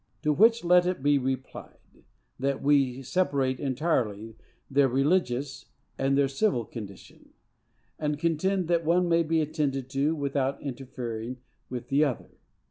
To 0.23 0.33
which 0.33 0.63
let 0.63 0.87
it 0.87 1.03
be 1.03 1.19
replied, 1.19 1.77
that 2.39 2.63
we 2.63 3.03
separate 3.03 3.59
entirely 3.59 4.35
their 4.67 4.87
religious 4.87 5.65
and 5.95 6.17
their 6.17 6.27
civil 6.27 6.65
condition, 6.65 7.33
and 7.99 8.17
contend 8.17 8.67
that 8.67 8.81
the 8.81 8.87
one 8.89 9.07
may 9.07 9.21
be 9.21 9.41
attended 9.41 9.91
to 9.91 10.15
without 10.15 10.59
interfering 10.59 11.37
with 11.69 11.89
the 11.89 12.03
other. 12.03 12.39